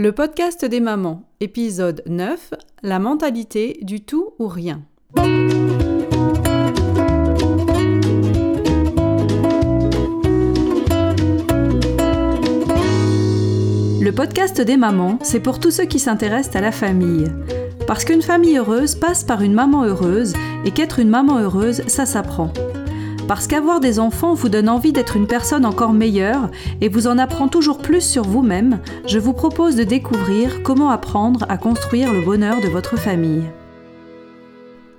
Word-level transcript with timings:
Le 0.00 0.12
podcast 0.12 0.64
des 0.64 0.78
mamans, 0.78 1.24
épisode 1.40 2.04
9, 2.06 2.54
la 2.84 3.00
mentalité 3.00 3.80
du 3.82 4.00
tout 4.00 4.28
ou 4.38 4.46
rien. 4.46 4.80
Le 14.00 14.10
podcast 14.12 14.60
des 14.60 14.76
mamans, 14.76 15.18
c'est 15.24 15.40
pour 15.40 15.58
tous 15.58 15.72
ceux 15.72 15.86
qui 15.86 15.98
s'intéressent 15.98 16.54
à 16.54 16.60
la 16.60 16.70
famille. 16.70 17.26
Parce 17.88 18.04
qu'une 18.04 18.22
famille 18.22 18.56
heureuse 18.56 18.94
passe 18.94 19.24
par 19.24 19.42
une 19.42 19.52
maman 19.52 19.82
heureuse 19.82 20.34
et 20.64 20.70
qu'être 20.70 21.00
une 21.00 21.08
maman 21.08 21.40
heureuse, 21.40 21.82
ça 21.88 22.06
s'apprend. 22.06 22.52
Parce 23.28 23.46
qu'avoir 23.46 23.78
des 23.78 23.98
enfants 23.98 24.32
vous 24.32 24.48
donne 24.48 24.70
envie 24.70 24.94
d'être 24.94 25.14
une 25.14 25.26
personne 25.26 25.66
encore 25.66 25.92
meilleure 25.92 26.50
et 26.80 26.88
vous 26.88 27.06
en 27.06 27.18
apprend 27.18 27.46
toujours 27.46 27.76
plus 27.76 28.00
sur 28.00 28.22
vous-même, 28.22 28.80
je 29.06 29.18
vous 29.18 29.34
propose 29.34 29.76
de 29.76 29.84
découvrir 29.84 30.62
comment 30.62 30.88
apprendre 30.88 31.44
à 31.50 31.58
construire 31.58 32.10
le 32.14 32.24
bonheur 32.24 32.62
de 32.62 32.68
votre 32.68 32.98
famille. 32.98 33.44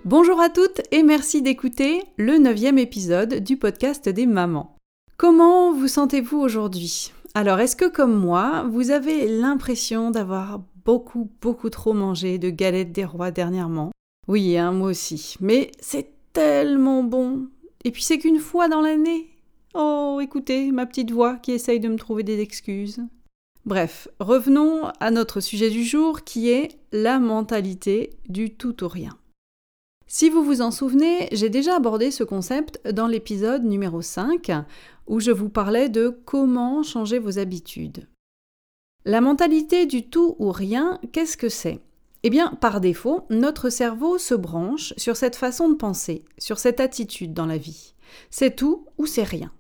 Bonjour 0.05 0.39
à 0.39 0.49
toutes 0.49 0.79
et 0.91 1.01
merci 1.01 1.41
d'écouter 1.41 2.03
le 2.17 2.37
neuvième 2.37 2.77
épisode 2.77 3.43
du 3.43 3.57
podcast 3.57 4.07
des 4.07 4.27
mamans. 4.27 4.75
Comment 5.17 5.73
vous 5.73 5.87
sentez-vous 5.87 6.37
aujourd'hui? 6.37 7.11
Alors 7.33 7.59
est-ce 7.59 7.75
que 7.75 7.89
comme 7.89 8.15
moi, 8.15 8.63
vous 8.69 8.91
avez 8.91 9.27
l'impression 9.27 10.11
d'avoir 10.11 10.61
beaucoup 10.85 11.31
beaucoup 11.41 11.71
trop 11.71 11.93
mangé 11.93 12.37
de 12.37 12.51
galettes 12.51 12.91
des 12.91 13.05
rois 13.05 13.31
dernièrement? 13.31 13.89
Oui, 14.27 14.55
hein, 14.55 14.71
moi 14.71 14.89
aussi. 14.89 15.35
Mais 15.41 15.71
c'est 15.79 16.11
tellement 16.31 17.03
bon, 17.03 17.47
et 17.85 17.91
puis 17.91 18.03
c'est 18.03 18.19
qu'une 18.19 18.39
fois 18.39 18.67
dans 18.67 18.81
l'année. 18.81 19.29
Oh, 19.73 20.19
écoutez, 20.21 20.71
ma 20.71 20.85
petite 20.85 21.11
voix 21.11 21.37
qui 21.37 21.51
essaye 21.51 21.79
de 21.79 21.87
me 21.87 21.97
trouver 21.97 22.23
des 22.23 22.39
excuses. 22.39 23.01
Bref, 23.65 24.07
revenons 24.19 24.85
à 24.99 25.11
notre 25.11 25.41
sujet 25.41 25.69
du 25.69 25.83
jour 25.83 26.23
qui 26.23 26.49
est 26.49 26.79
la 26.91 27.19
mentalité 27.19 28.11
du 28.27 28.55
tout 28.55 28.83
ou 28.83 28.87
rien. 28.87 29.17
Si 30.07 30.29
vous 30.29 30.43
vous 30.43 30.61
en 30.61 30.71
souvenez, 30.71 31.29
j'ai 31.31 31.49
déjà 31.49 31.75
abordé 31.75 32.09
ce 32.09 32.23
concept 32.23 32.81
dans 32.91 33.05
l'épisode 33.05 33.63
numéro 33.63 34.01
5 34.01 34.51
où 35.05 35.19
je 35.19 35.29
vous 35.29 35.49
parlais 35.49 35.87
de 35.87 36.09
comment 36.25 36.81
changer 36.81 37.19
vos 37.19 37.37
habitudes. 37.37 38.07
La 39.05 39.21
mentalité 39.21 39.85
du 39.85 40.09
tout 40.09 40.35
ou 40.39 40.51
rien, 40.51 40.99
qu'est-ce 41.11 41.37
que 41.37 41.49
c'est? 41.49 41.79
Eh 42.23 42.29
bien, 42.29 42.49
par 42.59 42.81
défaut, 42.81 43.25
notre 43.29 43.69
cerveau 43.69 44.17
se 44.17 44.35
branche 44.35 44.93
sur 44.97 45.15
cette 45.15 45.37
façon 45.37 45.69
de 45.69 45.75
penser, 45.75 46.25
sur 46.37 46.59
cette 46.59 46.79
attitude 46.79 47.33
dans 47.33 47.45
la 47.45 47.57
vie. 47.57 47.93
C'est 48.29 48.55
tout 48.55 48.87
ou 48.97 49.05
c'est 49.05 49.23
rien. 49.23 49.51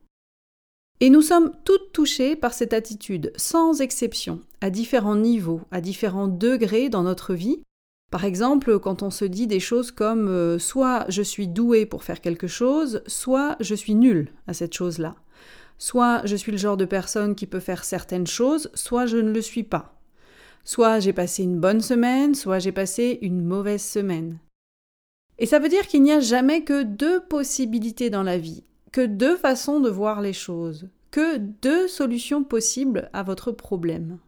Et 0.99 1.09
nous 1.09 1.21
sommes 1.21 1.53
toutes 1.63 1.93
touchées 1.93 2.35
par 2.35 2.53
cette 2.53 2.73
attitude, 2.73 3.31
sans 3.37 3.79
exception, 3.79 4.41
à 4.59 4.69
différents 4.69 5.15
niveaux, 5.15 5.61
à 5.71 5.79
différents 5.79 6.27
degrés 6.27 6.89
dans 6.89 7.03
notre 7.03 7.33
vie. 7.33 7.61
Par 8.11 8.25
exemple, 8.25 8.79
quand 8.79 9.03
on 9.03 9.09
se 9.09 9.23
dit 9.23 9.47
des 9.47 9.61
choses 9.61 9.91
comme 9.91 10.27
euh, 10.27 10.59
soit 10.59 11.05
je 11.07 11.21
suis 11.21 11.47
doué 11.47 11.85
pour 11.85 12.03
faire 12.03 12.19
quelque 12.19 12.47
chose, 12.47 13.01
soit 13.07 13.55
je 13.61 13.75
suis 13.75 13.95
nul 13.95 14.33
à 14.47 14.53
cette 14.53 14.73
chose-là. 14.73 15.15
Soit 15.77 16.25
je 16.25 16.35
suis 16.35 16.51
le 16.51 16.57
genre 16.57 16.75
de 16.75 16.83
personne 16.83 17.35
qui 17.35 17.47
peut 17.47 17.61
faire 17.61 17.85
certaines 17.85 18.27
choses, 18.27 18.69
soit 18.73 19.05
je 19.05 19.17
ne 19.17 19.31
le 19.31 19.41
suis 19.41 19.63
pas. 19.63 19.98
Soit 20.63 20.99
j'ai 20.99 21.13
passé 21.13 21.43
une 21.43 21.59
bonne 21.59 21.81
semaine, 21.81 22.35
soit 22.35 22.59
j'ai 22.59 22.71
passé 22.71 23.19
une 23.21 23.43
mauvaise 23.43 23.83
semaine. 23.83 24.39
Et 25.37 25.45
ça 25.45 25.59
veut 25.59 25.69
dire 25.69 25.87
qu'il 25.87 26.03
n'y 26.03 26.11
a 26.11 26.19
jamais 26.19 26.63
que 26.63 26.83
deux 26.83 27.21
possibilités 27.21 28.09
dans 28.09 28.23
la 28.23 28.37
vie, 28.37 28.63
que 28.91 29.05
deux 29.05 29.37
façons 29.37 29.79
de 29.79 29.89
voir 29.89 30.21
les 30.21 30.33
choses, 30.33 30.89
que 31.11 31.37
deux 31.37 31.87
solutions 31.87 32.43
possibles 32.43 33.09
à 33.13 33.23
votre 33.23 33.51
problème. 33.51 34.19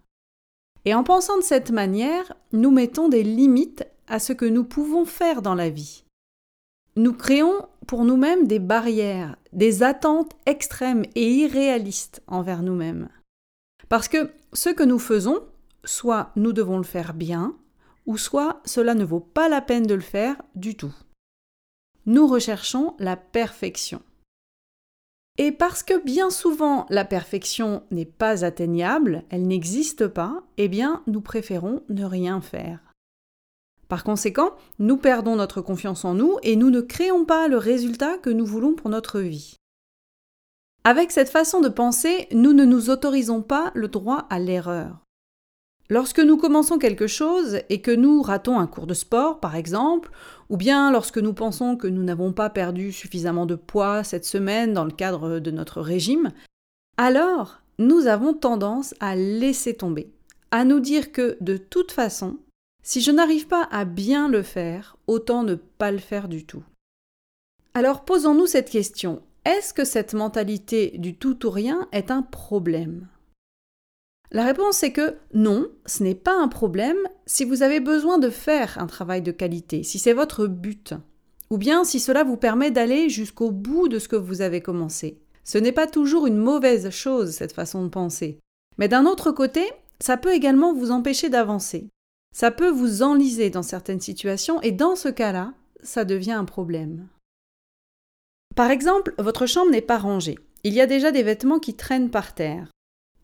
Et 0.85 0.93
en 0.95 1.03
pensant 1.03 1.37
de 1.37 1.43
cette 1.43 1.71
manière, 1.71 2.33
nous 2.53 2.71
mettons 2.71 3.09
des 3.09 3.23
limites 3.23 3.85
à 4.07 4.19
ce 4.19 4.33
que 4.33 4.45
nous 4.45 4.63
pouvons 4.63 5.05
faire 5.05 5.41
dans 5.41 5.55
la 5.55 5.69
vie. 5.69 6.03
Nous 6.95 7.13
créons 7.13 7.67
pour 7.87 8.03
nous-mêmes 8.03 8.47
des 8.47 8.59
barrières, 8.59 9.37
des 9.53 9.83
attentes 9.83 10.31
extrêmes 10.45 11.03
et 11.15 11.31
irréalistes 11.31 12.21
envers 12.27 12.63
nous-mêmes. 12.63 13.09
Parce 13.89 14.07
que 14.07 14.31
ce 14.53 14.69
que 14.69 14.83
nous 14.83 14.99
faisons, 14.99 15.43
soit 15.83 16.31
nous 16.35 16.53
devons 16.53 16.77
le 16.77 16.83
faire 16.83 17.13
bien, 17.13 17.55
ou 18.05 18.17
soit 18.17 18.61
cela 18.65 18.93
ne 18.93 19.05
vaut 19.05 19.19
pas 19.19 19.49
la 19.49 19.61
peine 19.61 19.85
de 19.85 19.93
le 19.93 20.01
faire 20.01 20.41
du 20.55 20.75
tout. 20.75 20.93
Nous 22.05 22.27
recherchons 22.27 22.95
la 22.99 23.15
perfection. 23.15 24.01
Et 25.37 25.51
parce 25.51 25.81
que 25.81 26.03
bien 26.03 26.29
souvent 26.29 26.85
la 26.89 27.05
perfection 27.05 27.83
n'est 27.91 28.05
pas 28.05 28.43
atteignable, 28.43 29.23
elle 29.29 29.47
n'existe 29.47 30.07
pas, 30.07 30.43
eh 30.57 30.67
bien 30.67 31.03
nous 31.07 31.21
préférons 31.21 31.83
ne 31.89 32.03
rien 32.03 32.41
faire. 32.41 32.79
Par 33.87 34.03
conséquent, 34.03 34.51
nous 34.79 34.95
perdons 34.95 35.35
notre 35.35 35.61
confiance 35.61 36.05
en 36.05 36.13
nous 36.13 36.37
et 36.43 36.55
nous 36.55 36.69
ne 36.69 36.79
créons 36.79 37.25
pas 37.25 37.47
le 37.49 37.57
résultat 37.57 38.17
que 38.17 38.29
nous 38.29 38.45
voulons 38.45 38.73
pour 38.73 38.89
notre 38.89 39.19
vie. 39.19 39.55
Avec 40.83 41.11
cette 41.11 41.29
façon 41.29 41.59
de 41.59 41.69
penser, 41.69 42.27
nous 42.31 42.53
ne 42.53 42.63
nous 42.63 42.89
autorisons 42.89 43.41
pas 43.41 43.71
le 43.75 43.87
droit 43.89 44.27
à 44.29 44.39
l'erreur. 44.39 45.00
Lorsque 45.91 46.21
nous 46.21 46.37
commençons 46.37 46.77
quelque 46.77 47.05
chose 47.05 47.59
et 47.67 47.81
que 47.81 47.91
nous 47.91 48.21
ratons 48.21 48.57
un 48.57 48.65
cours 48.65 48.87
de 48.87 48.93
sport, 48.93 49.41
par 49.41 49.57
exemple, 49.57 50.09
ou 50.47 50.55
bien 50.55 50.89
lorsque 50.89 51.17
nous 51.17 51.33
pensons 51.33 51.75
que 51.75 51.87
nous 51.87 52.01
n'avons 52.01 52.31
pas 52.31 52.49
perdu 52.49 52.93
suffisamment 52.93 53.45
de 53.45 53.55
poids 53.55 54.05
cette 54.05 54.23
semaine 54.23 54.71
dans 54.71 54.85
le 54.85 54.93
cadre 54.93 55.39
de 55.39 55.51
notre 55.51 55.81
régime, 55.81 56.31
alors 56.95 57.59
nous 57.77 58.07
avons 58.07 58.33
tendance 58.33 58.95
à 59.01 59.17
laisser 59.17 59.73
tomber, 59.73 60.13
à 60.51 60.63
nous 60.63 60.79
dire 60.79 61.11
que 61.11 61.35
de 61.41 61.57
toute 61.57 61.91
façon, 61.91 62.37
si 62.83 63.01
je 63.01 63.11
n'arrive 63.11 63.47
pas 63.47 63.67
à 63.69 63.83
bien 63.83 64.29
le 64.29 64.43
faire, 64.43 64.95
autant 65.07 65.43
ne 65.43 65.55
pas 65.55 65.91
le 65.91 65.97
faire 65.97 66.29
du 66.29 66.45
tout. 66.45 66.63
Alors 67.73 68.05
posons-nous 68.05 68.47
cette 68.47 68.69
question. 68.69 69.23
Est-ce 69.43 69.73
que 69.73 69.83
cette 69.83 70.13
mentalité 70.13 70.93
du 70.99 71.17
tout 71.17 71.45
ou 71.45 71.49
rien 71.49 71.89
est 71.91 72.11
un 72.11 72.21
problème? 72.21 73.09
La 74.31 74.45
réponse 74.45 74.81
est 74.83 74.93
que 74.93 75.15
non, 75.33 75.67
ce 75.85 76.03
n'est 76.03 76.15
pas 76.15 76.35
un 76.35 76.47
problème 76.47 76.97
si 77.25 77.43
vous 77.43 77.63
avez 77.63 77.81
besoin 77.81 78.17
de 78.17 78.29
faire 78.29 78.77
un 78.79 78.87
travail 78.87 79.21
de 79.21 79.31
qualité, 79.31 79.83
si 79.83 79.99
c'est 79.99 80.13
votre 80.13 80.47
but, 80.47 80.93
ou 81.49 81.57
bien 81.57 81.83
si 81.83 81.99
cela 81.99 82.23
vous 82.23 82.37
permet 82.37 82.71
d'aller 82.71 83.09
jusqu'au 83.09 83.51
bout 83.51 83.89
de 83.89 83.99
ce 83.99 84.07
que 84.07 84.15
vous 84.15 84.41
avez 84.41 84.61
commencé. 84.61 85.19
Ce 85.43 85.57
n'est 85.57 85.73
pas 85.73 85.87
toujours 85.87 86.27
une 86.27 86.37
mauvaise 86.37 86.89
chose, 86.91 87.31
cette 87.31 87.51
façon 87.51 87.83
de 87.83 87.89
penser. 87.89 88.39
Mais 88.77 88.87
d'un 88.87 89.05
autre 89.05 89.31
côté, 89.31 89.69
ça 89.99 90.15
peut 90.15 90.33
également 90.33 90.73
vous 90.73 90.91
empêcher 90.91 91.29
d'avancer. 91.29 91.89
Ça 92.33 92.51
peut 92.51 92.69
vous 92.69 93.03
enliser 93.03 93.49
dans 93.49 93.63
certaines 93.63 93.99
situations 93.99 94.61
et 94.61 94.71
dans 94.71 94.95
ce 94.95 95.09
cas-là, 95.09 95.53
ça 95.83 96.05
devient 96.05 96.31
un 96.31 96.45
problème. 96.45 97.07
Par 98.55 98.71
exemple, 98.71 99.13
votre 99.17 99.45
chambre 99.45 99.71
n'est 99.71 99.81
pas 99.81 99.97
rangée. 99.97 100.39
Il 100.63 100.73
y 100.73 100.79
a 100.81 100.85
déjà 100.85 101.11
des 101.11 101.23
vêtements 101.23 101.59
qui 101.59 101.73
traînent 101.73 102.11
par 102.11 102.33
terre. 102.33 102.69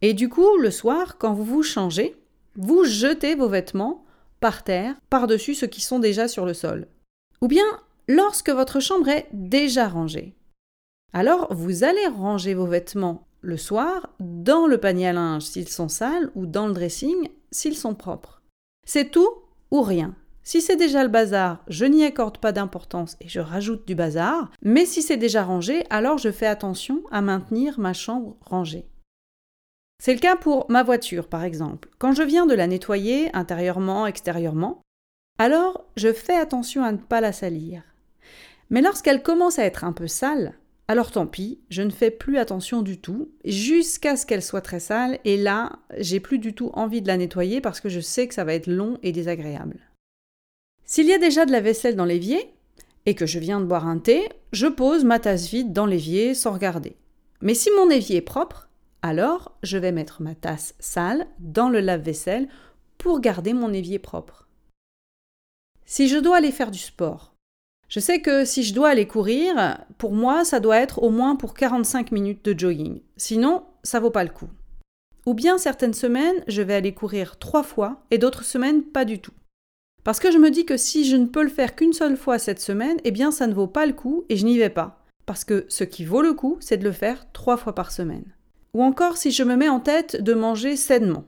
Et 0.02 0.14
du 0.14 0.30
coup, 0.30 0.58
le 0.58 0.72
soir, 0.72 1.18
quand 1.18 1.34
vous 1.34 1.44
vous 1.44 1.64
changez, 1.64 2.16
vous 2.56 2.84
jetez 2.84 3.36
vos 3.36 3.50
vêtements 3.50 4.06
par 4.40 4.64
terre, 4.64 4.96
par-dessus 5.10 5.56
ceux 5.56 5.68
qui 5.68 5.82
sont 5.82 6.00
déjà 6.00 6.28
sur 6.28 6.46
le 6.46 6.54
sol. 6.54 6.88
Ou 7.42 7.48
bien 7.48 7.66
lorsque 8.08 8.50
votre 8.50 8.80
chambre 8.80 9.10
est 9.10 9.28
déjà 9.34 9.88
rangée. 9.88 10.36
Alors, 11.14 11.54
vous 11.54 11.84
allez 11.84 12.06
ranger 12.08 12.54
vos 12.54 12.66
vêtements 12.66 13.28
le 13.42 13.58
soir 13.58 14.10
dans 14.20 14.68
le 14.68 14.78
panier 14.78 15.08
à 15.08 15.14
linge 15.14 15.44
s'ils 15.44 15.70
sont 15.70 15.90
sales 15.90 16.32
ou 16.36 16.46
dans 16.46 16.68
le 16.68 16.74
dressing 16.74 17.30
s'ils 17.52 17.78
sont 17.78 17.96
propres. 17.96 18.42
C'est 18.86 19.12
tout 19.12 19.30
ou 19.72 19.82
rien. 19.82 20.16
Si 20.44 20.62
c'est 20.62 20.76
déjà 20.76 21.04
le 21.04 21.10
bazar, 21.10 21.64
je 21.68 21.86
n'y 21.86 22.06
accorde 22.06 22.38
pas 22.38 22.52
d'importance 22.52 23.18
et 23.20 23.28
je 23.28 23.40
rajoute 23.40 23.86
du 23.86 23.96
bazar, 23.96 24.50
mais 24.62 24.86
si 24.86 25.02
c'est 25.02 25.18
déjà 25.18 25.44
rangé, 25.44 25.84
alors 25.90 26.18
je 26.18 26.32
fais 26.32 26.46
attention 26.46 27.04
à 27.12 27.22
maintenir 27.22 27.80
ma 27.80 27.94
chambre 27.94 28.38
rangée. 28.42 28.86
C'est 30.04 30.14
le 30.14 30.20
cas 30.20 30.36
pour 30.36 30.70
ma 30.70 30.84
voiture, 30.84 31.28
par 31.28 31.44
exemple. 31.44 31.90
Quand 31.98 32.14
je 32.14 32.24
viens 32.24 32.46
de 32.46 32.54
la 32.54 32.68
nettoyer, 32.68 33.30
intérieurement, 33.36 34.06
extérieurement, 34.06 34.82
alors 35.40 35.86
je 35.96 36.14
fais 36.14 36.36
attention 36.36 36.84
à 36.84 36.92
ne 36.92 36.98
pas 36.98 37.22
la 37.22 37.32
salir. 37.32 37.84
Mais 38.70 38.82
lorsqu'elle 38.82 39.24
commence 39.24 39.60
à 39.60 39.66
être 39.66 39.84
un 39.84 39.94
peu 39.94 40.08
sale, 40.08 40.54
alors 40.88 41.12
tant 41.12 41.28
pis, 41.28 41.60
je 41.70 41.82
ne 41.82 41.90
fais 41.90 42.12
plus 42.12 42.38
attention 42.38 42.82
du 42.82 43.00
tout, 43.00 43.30
jusqu'à 43.44 44.16
ce 44.16 44.26
qu'elle 44.26 44.44
soit 44.44 44.62
très 44.62 44.80
sale, 44.80 45.20
et 45.26 45.38
là, 45.38 45.80
j'ai 45.98 46.20
plus 46.20 46.40
du 46.40 46.54
tout 46.54 46.72
envie 46.74 47.02
de 47.02 47.08
la 47.08 47.18
nettoyer 47.18 47.60
parce 47.60 47.82
que 47.82 47.90
je 47.90 48.00
sais 48.00 48.28
que 48.28 48.34
ça 48.34 48.44
va 48.44 48.54
être 48.54 48.68
long 48.68 48.98
et 49.04 49.12
désagréable. 49.12 49.80
S'il 50.86 51.08
y 51.08 51.14
a 51.14 51.20
déjà 51.20 51.46
de 51.46 51.52
la 51.52 51.60
vaisselle 51.60 51.96
dans 51.96 52.06
l'évier, 52.06 52.54
et 53.06 53.16
que 53.16 53.26
je 53.26 53.40
viens 53.40 53.60
de 53.62 53.66
boire 53.66 53.88
un 53.88 54.00
thé, 54.00 54.30
je 54.52 54.68
pose 54.68 55.06
ma 55.06 55.20
tasse 55.20 55.50
vide 55.50 55.74
dans 55.74 55.86
l'évier 55.86 56.34
sans 56.34 56.52
regarder. 56.52 56.98
Mais 57.42 57.54
si 57.54 57.70
mon 57.78 57.90
évier 57.90 58.18
est 58.18 58.22
propre, 58.22 58.67
alors, 59.02 59.58
je 59.64 59.78
vais 59.78 59.92
mettre 59.92 60.22
ma 60.22 60.36
tasse 60.36 60.76
sale 60.80 61.28
dans 61.40 61.70
le 61.70 61.80
lave-vaisselle 61.80 62.48
pour 62.98 63.20
garder 63.20 63.54
mon 63.54 63.72
évier 63.74 64.00
propre. 64.00 64.48
Si 65.86 66.08
je 66.08 66.18
dois 66.18 66.38
aller 66.38 66.52
faire 66.52 66.72
du 66.72 66.80
sport, 66.80 67.34
je 67.90 68.00
sais 68.00 68.22
que 68.22 68.44
si 68.44 68.64
je 68.64 68.74
dois 68.74 68.90
aller 68.90 69.08
courir, 69.08 69.78
pour 69.98 70.12
moi, 70.12 70.44
ça 70.44 70.60
doit 70.60 70.78
être 70.78 71.02
au 71.02 71.10
moins 71.10 71.36
pour 71.36 71.54
45 71.54 72.12
minutes 72.12 72.44
de 72.44 72.58
jogging. 72.58 73.02
Sinon, 73.16 73.64
ça 73.84 74.00
vaut 74.00 74.10
pas 74.10 74.26
le 74.26 74.30
coup. 74.30 74.50
Ou 75.26 75.34
bien 75.34 75.58
certaines 75.58 75.94
semaines, 75.94 76.44
je 76.48 76.62
vais 76.62 76.74
aller 76.74 76.94
courir 76.94 77.38
trois 77.38 77.64
fois 77.64 78.04
et 78.12 78.18
d'autres 78.18 78.44
semaines, 78.44 78.84
pas 78.84 79.06
du 79.06 79.20
tout. 79.20 79.34
Parce 80.04 80.20
que 80.20 80.32
je 80.32 80.38
me 80.38 80.52
dis 80.52 80.66
que 80.66 80.78
si 80.78 81.06
je 81.06 81.16
ne 81.16 81.26
peux 81.26 81.44
le 81.44 81.50
faire 81.50 81.76
qu'une 81.76 81.94
seule 81.94 82.18
fois 82.18 82.40
cette 82.40 82.62
semaine, 82.62 82.98
eh 83.04 83.12
bien 83.12 83.32
ça 83.32 83.48
ne 83.48 83.54
vaut 83.54 83.68
pas 83.68 83.86
le 83.86 83.94
coup 83.94 84.26
et 84.30 84.38
je 84.38 84.46
n'y 84.46 84.58
vais 84.58 84.70
pas. 84.70 85.06
Parce 85.26 85.44
que 85.44 85.66
ce 85.70 85.84
qui 85.84 86.06
vaut 86.06 86.22
le 86.22 86.34
coup, 86.34 86.58
c'est 86.60 86.78
de 86.78 86.84
le 86.84 86.94
faire 86.94 87.32
trois 87.34 87.58
fois 87.58 87.76
par 87.76 87.92
semaine. 87.92 88.24
Ou 88.78 88.84
encore 88.84 89.18
si 89.18 89.32
je 89.32 89.42
me 89.42 89.56
mets 89.56 89.70
en 89.70 89.80
tête 89.80 90.22
de 90.22 90.36
manger 90.36 90.76
sainement. 90.76 91.26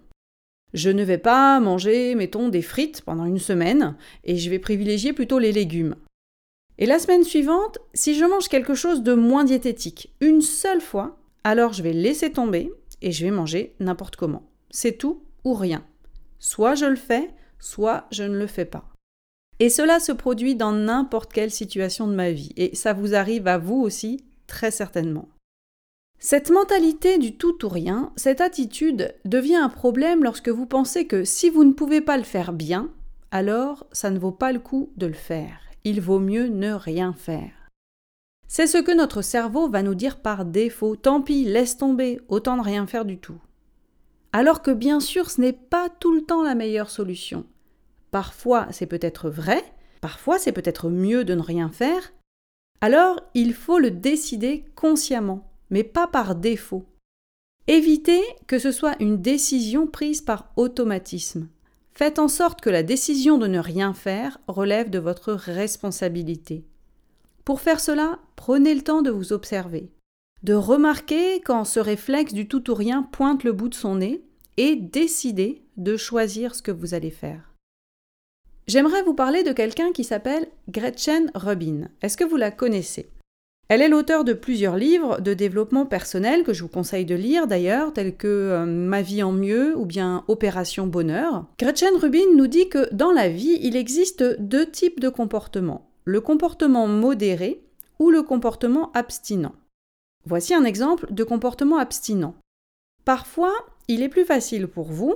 Je 0.76 0.92
ne 0.92 1.02
vais 1.04 1.18
pas 1.18 1.60
manger, 1.60 2.14
mettons, 2.14 2.48
des 2.48 2.62
frites 2.62 3.02
pendant 3.02 3.26
une 3.26 3.40
semaine 3.40 3.96
et 4.24 4.38
je 4.38 4.52
vais 4.52 4.60
privilégier 4.60 5.14
plutôt 5.14 5.40
les 5.40 5.52
légumes. 5.52 5.96
Et 6.78 6.86
la 6.86 7.00
semaine 7.00 7.24
suivante, 7.24 7.80
si 7.96 8.14
je 8.14 8.24
mange 8.24 8.50
quelque 8.50 8.76
chose 8.76 9.02
de 9.02 9.16
moins 9.16 9.46
diététique 9.46 10.14
une 10.22 10.44
seule 10.44 10.80
fois, 10.80 11.18
alors 11.44 11.74
je 11.74 11.82
vais 11.82 11.92
laisser 11.92 12.32
tomber 12.32 12.72
et 13.02 13.12
je 13.12 13.26
vais 13.26 13.32
manger 13.32 13.74
n'importe 13.80 14.16
comment. 14.16 14.48
C'est 14.70 15.00
tout 15.00 15.24
ou 15.44 15.56
rien. 15.56 15.84
Soit 16.38 16.76
je 16.76 16.86
le 16.86 16.98
fais, 16.98 17.32
soit 17.58 18.06
je 18.12 18.26
ne 18.26 18.38
le 18.38 18.46
fais 18.46 18.66
pas. 18.66 18.86
Et 19.58 19.70
cela 19.70 20.00
se 20.00 20.12
produit 20.12 20.54
dans 20.54 20.72
n'importe 20.72 21.34
quelle 21.34 21.50
situation 21.50 22.06
de 22.06 22.14
ma 22.14 22.30
vie, 22.30 22.54
et 22.58 22.76
ça 22.76 22.94
vous 22.94 23.16
arrive 23.16 23.48
à 23.48 23.58
vous 23.58 23.82
aussi, 23.82 24.24
très 24.46 24.70
certainement. 24.70 25.30
Cette 26.22 26.50
mentalité 26.50 27.18
du 27.18 27.38
tout 27.38 27.66
ou 27.66 27.70
rien, 27.70 28.12
cette 28.18 28.42
attitude 28.42 29.16
devient 29.24 29.56
un 29.56 29.70
problème 29.70 30.22
lorsque 30.22 30.50
vous 30.50 30.66
pensez 30.66 31.08
que 31.08 31.24
si 31.24 31.50
vous 31.50 31.64
ne 31.64 31.72
pouvez 31.72 32.02
pas 32.02 32.18
le 32.18 32.24
faire 32.24 32.52
bien, 32.52 32.90
alors 33.32 33.88
ça 33.94 34.10
ne 34.10 34.20
vaut 34.20 34.34
pas 34.34 34.52
le 34.52 34.60
coup 34.60 34.92
de 34.98 35.06
le 35.06 35.14
faire. 35.14 35.62
Il 35.86 36.02
vaut 36.02 36.20
mieux 36.20 36.48
ne 36.48 36.74
rien 36.74 37.14
faire. 37.14 37.54
C'est 38.50 38.68
ce 38.68 38.80
que 38.80 38.92
notre 38.92 39.22
cerveau 39.22 39.70
va 39.70 39.82
nous 39.82 39.96
dire 39.96 40.20
par 40.20 40.44
défaut. 40.44 40.98
Tant 40.98 41.22
pis, 41.22 41.46
laisse 41.46 41.78
tomber, 41.78 42.20
autant 42.28 42.58
ne 42.58 42.64
rien 42.64 42.86
faire 42.86 43.06
du 43.06 43.18
tout. 43.18 43.40
Alors 44.34 44.62
que 44.62 44.72
bien 44.72 45.00
sûr, 45.00 45.30
ce 45.30 45.40
n'est 45.40 45.54
pas 45.54 45.88
tout 45.88 46.14
le 46.14 46.24
temps 46.24 46.44
la 46.44 46.56
meilleure 46.56 46.90
solution. 46.90 47.46
Parfois, 48.12 48.68
c'est 48.72 48.88
peut-être 48.88 49.30
vrai, 49.30 49.64
parfois, 50.02 50.38
c'est 50.38 50.52
peut-être 50.52 50.90
mieux 50.90 51.24
de 51.24 51.34
ne 51.34 51.42
rien 51.42 51.70
faire. 51.70 52.12
Alors, 52.82 53.22
il 53.34 53.54
faut 53.54 53.80
le 53.80 53.92
décider 53.92 54.66
consciemment, 54.76 55.49
mais 55.70 55.84
pas 55.84 56.08
par 56.08 56.36
défaut. 56.36 56.86
Évitez 57.68 58.22
que 58.48 58.60
ce 58.60 58.72
soit 58.72 58.96
une 59.00 59.22
décision 59.22 59.88
prise 59.88 60.22
par 60.22 60.52
automatisme. 60.56 61.48
Faites 61.94 62.20
en 62.20 62.28
sorte 62.28 62.62
que 62.62 62.70
la 62.70 62.84
décision 62.84 63.38
de 63.38 63.48
ne 63.48 63.60
rien 63.60 63.94
faire 63.94 64.40
relève 64.48 64.90
de 64.90 65.00
votre 65.00 65.34
responsabilité. 65.34 66.66
Pour 67.46 67.62
faire 67.62 67.80
cela, 67.80 68.20
prenez 68.36 68.74
le 68.74 68.82
temps 68.82 69.02
de 69.02 69.12
vous 69.12 69.34
observer 69.34 69.92
de 70.44 70.54
remarquer 70.54 71.42
quand 71.42 71.66
ce 71.66 71.80
réflexe 71.80 72.34
du 72.34 72.48
tout 72.48 72.72
ou 72.72 72.74
rien 72.74 73.04
pointe 73.04 73.44
le 73.44 73.52
bout 73.52 73.70
de 73.70 73.76
son 73.76 73.96
nez 73.96 74.24
et 74.58 74.76
décider 74.76 75.64
de 75.78 75.98
choisir 75.98 76.56
ce 76.56 76.62
que 76.62 76.72
vous 76.72 76.94
allez 76.94 77.12
faire. 77.12 77.54
J'aimerais 78.68 79.04
vous 79.04 79.16
parler 79.16 79.44
de 79.44 79.52
quelqu'un 79.52 79.92
qui 79.92 80.04
s'appelle 80.04 80.48
Gretchen 80.70 81.32
Rubin. 81.34 81.90
Est-ce 82.02 82.18
que 82.18 82.24
vous 82.24 82.38
la 82.38 82.52
connaissez? 82.52 83.10
Elle 83.70 83.84
est 83.84 83.88
l'auteur 83.88 84.24
de 84.24 84.34
plusieurs 84.34 84.78
livres 84.78 85.22
de 85.22 85.36
développement 85.36 85.86
personnel 85.86 86.44
que 86.44 86.54
je 86.54 86.64
vous 86.64 86.70
conseille 86.70 87.06
de 87.06 87.14
lire 87.14 87.46
d'ailleurs, 87.46 87.94
tels 87.94 88.18
que 88.18 88.28
euh, 88.28 88.66
Ma 88.66 89.04
vie 89.04 89.22
en 89.22 89.32
mieux 89.32 89.78
ou 89.78 89.86
bien 89.86 90.24
Opération 90.28 90.88
Bonheur. 90.88 91.46
Gretchen 91.60 91.96
Rubin 91.96 92.36
nous 92.36 92.48
dit 92.48 92.68
que 92.68 92.92
dans 92.92 93.12
la 93.12 93.30
vie, 93.30 93.60
il 93.62 93.76
existe 93.76 94.24
deux 94.40 94.66
types 94.66 95.00
de 95.00 95.10
comportements. 95.10 95.88
Le 96.04 96.20
comportement 96.20 96.88
modéré 96.88 97.62
ou 98.00 98.10
le 98.10 98.24
comportement 98.24 98.92
abstinent. 98.94 99.54
Voici 100.26 100.56
un 100.56 100.66
exemple 100.66 101.06
de 101.14 101.24
comportement 101.24 101.78
abstinent. 101.78 102.34
Parfois, 103.06 103.54
il 103.88 104.02
est 104.02 104.10
plus 104.10 104.26
facile 104.26 104.68
pour 104.68 104.92
vous 104.92 105.14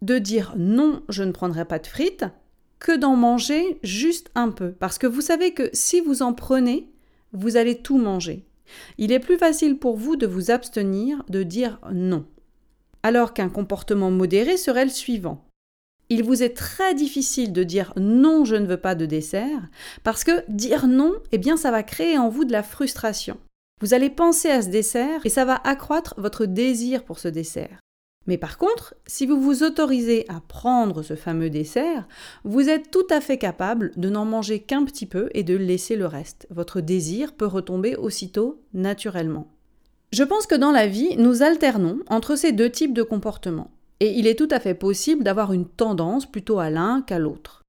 de 0.00 0.16
dire 0.16 0.54
non, 0.56 1.02
je 1.10 1.22
ne 1.22 1.32
prendrai 1.32 1.66
pas 1.66 1.78
de 1.78 1.86
frites, 1.86 2.24
que 2.78 2.96
d'en 2.96 3.14
manger 3.14 3.78
juste 3.82 4.30
un 4.34 4.48
peu. 4.48 4.72
Parce 4.72 4.96
que 4.96 5.06
vous 5.06 5.20
savez 5.20 5.52
que 5.52 5.68
si 5.74 6.00
vous 6.00 6.22
en 6.22 6.32
prenez, 6.32 6.88
vous 7.32 7.56
allez 7.56 7.78
tout 7.78 7.98
manger. 7.98 8.44
Il 8.98 9.12
est 9.12 9.20
plus 9.20 9.36
facile 9.36 9.78
pour 9.78 9.96
vous 9.96 10.16
de 10.16 10.26
vous 10.26 10.50
abstenir, 10.50 11.24
de 11.28 11.42
dire 11.42 11.78
non. 11.92 12.24
Alors 13.02 13.34
qu'un 13.34 13.48
comportement 13.48 14.10
modéré 14.10 14.56
serait 14.56 14.84
le 14.84 14.90
suivant. 14.90 15.44
Il 16.08 16.24
vous 16.24 16.42
est 16.42 16.56
très 16.56 16.94
difficile 16.94 17.52
de 17.52 17.62
dire 17.62 17.92
non, 17.96 18.44
je 18.44 18.56
ne 18.56 18.66
veux 18.66 18.76
pas 18.76 18.96
de 18.96 19.06
dessert, 19.06 19.68
parce 20.02 20.24
que 20.24 20.44
dire 20.48 20.88
non, 20.88 21.14
eh 21.30 21.38
bien, 21.38 21.56
ça 21.56 21.70
va 21.70 21.84
créer 21.84 22.18
en 22.18 22.28
vous 22.28 22.44
de 22.44 22.52
la 22.52 22.64
frustration. 22.64 23.38
Vous 23.80 23.94
allez 23.94 24.10
penser 24.10 24.50
à 24.50 24.60
ce 24.60 24.68
dessert 24.68 25.24
et 25.24 25.30
ça 25.30 25.44
va 25.44 25.54
accroître 25.54 26.14
votre 26.18 26.46
désir 26.46 27.04
pour 27.04 27.18
ce 27.18 27.28
dessert. 27.28 27.78
Mais 28.26 28.36
par 28.36 28.58
contre, 28.58 28.94
si 29.06 29.26
vous 29.26 29.40
vous 29.40 29.62
autorisez 29.62 30.24
à 30.28 30.40
prendre 30.46 31.02
ce 31.02 31.16
fameux 31.16 31.50
dessert, 31.50 32.06
vous 32.44 32.68
êtes 32.68 32.90
tout 32.90 33.06
à 33.10 33.20
fait 33.20 33.38
capable 33.38 33.92
de 33.96 34.10
n'en 34.10 34.24
manger 34.24 34.60
qu'un 34.60 34.84
petit 34.84 35.06
peu 35.06 35.30
et 35.32 35.42
de 35.42 35.56
laisser 35.56 35.96
le 35.96 36.06
reste. 36.06 36.46
Votre 36.50 36.80
désir 36.80 37.32
peut 37.32 37.46
retomber 37.46 37.96
aussitôt 37.96 38.62
naturellement. 38.74 39.48
Je 40.12 40.22
pense 40.22 40.46
que 40.46 40.54
dans 40.54 40.72
la 40.72 40.86
vie, 40.86 41.16
nous 41.16 41.42
alternons 41.42 42.00
entre 42.08 42.36
ces 42.36 42.52
deux 42.52 42.70
types 42.70 42.94
de 42.94 43.02
comportements. 43.02 43.70
Et 44.00 44.12
il 44.18 44.26
est 44.26 44.38
tout 44.38 44.48
à 44.50 44.60
fait 44.60 44.74
possible 44.74 45.24
d'avoir 45.24 45.52
une 45.52 45.66
tendance 45.66 46.26
plutôt 46.26 46.58
à 46.58 46.70
l'un 46.70 47.02
qu'à 47.02 47.18
l'autre. 47.18 47.62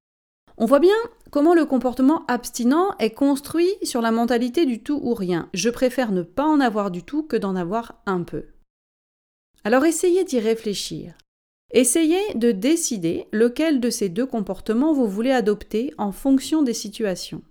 On 0.57 0.65
voit 0.65 0.80
bien 0.80 0.95
comment 1.30 1.54
le 1.54 1.65
comportement 1.65 2.25
abstinent 2.27 2.95
est 3.00 3.12
construit 3.12 3.69
sur 3.83 4.01
la 4.01 4.12
mentalité 4.12 4.65
du 4.65 4.83
tout 4.83 5.00
ou 5.01 5.13
rien. 5.13 5.50
Je 5.54 5.69
préfère 5.69 6.12
ne 6.12 6.24
pas 6.24 6.45
en 6.45 6.59
avoir 6.59 6.92
du 6.92 7.04
tout 7.04 7.24
que 7.24 7.38
d'en 7.38 7.56
avoir 7.56 8.01
un 8.06 8.24
peu. 8.24 8.45
Alors 9.63 9.86
essayez 9.86 10.24
d'y 10.24 10.40
réfléchir. 10.40 11.13
Essayez 11.72 12.34
de 12.36 12.52
décider 12.52 13.28
lequel 13.31 13.80
de 13.80 13.90
ces 13.90 14.10
deux 14.10 14.25
comportements 14.25 14.94
vous 14.94 15.08
voulez 15.08 15.31
adopter 15.31 15.94
en 15.98 16.12
fonction 16.12 16.63
des 16.63 16.74
situations. 16.74 17.44